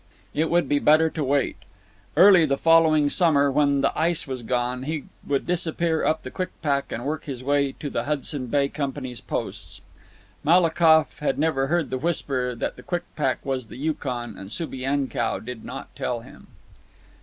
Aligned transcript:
It 0.33 0.49
would 0.49 0.67
be 0.67 0.79
better 0.79 1.11
to 1.11 1.23
wait. 1.23 1.57
Early 2.17 2.43
the 2.47 2.57
following 2.57 3.07
summer, 3.07 3.51
when 3.51 3.81
the 3.81 3.95
ice 3.95 4.25
was 4.25 4.41
gone, 4.41 4.81
he 4.81 5.03
would 5.27 5.45
disappear 5.45 6.03
up 6.03 6.23
the 6.23 6.31
Kwikpak 6.31 6.91
and 6.91 7.05
work 7.05 7.25
his 7.25 7.43
way 7.43 7.73
to 7.73 7.87
the 7.87 8.05
Hudson 8.05 8.47
Bay 8.47 8.67
Company's 8.67 9.21
posts. 9.21 9.81
Malakoff 10.43 11.19
had 11.19 11.37
never 11.37 11.67
heard 11.67 11.91
the 11.91 11.99
whisper 11.99 12.55
that 12.55 12.77
the 12.77 12.81
Kwikpak 12.83 13.45
was 13.45 13.67
the 13.67 13.77
Yukon, 13.77 14.39
and 14.39 14.49
Subienkow 14.51 15.37
did 15.45 15.63
not 15.63 15.95
tell 15.95 16.21
him. 16.21 16.47